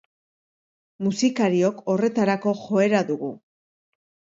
[1.09, 3.35] Musikariok horretarako joera dugu.